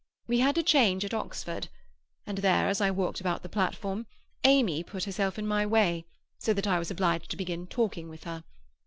We 0.25 0.39
had 0.39 0.55
to 0.55 0.63
change 0.63 1.05
at 1.05 1.13
Oxford, 1.13 1.69
and 2.25 2.39
there, 2.39 2.67
as 2.67 2.81
I 2.81 2.89
walked 2.89 3.21
about 3.21 3.43
the 3.43 3.49
platform, 3.49 4.07
Amy 4.43 4.81
put 4.81 5.03
herself 5.03 5.37
in 5.37 5.45
my 5.45 5.63
way, 5.63 6.07
so 6.39 6.53
that 6.53 6.65
I 6.65 6.79
was 6.79 6.89
obliged 6.89 7.29
to 7.29 7.37
begin 7.37 7.67
talking 7.67 8.09
with 8.09 8.23
her. 8.23 8.43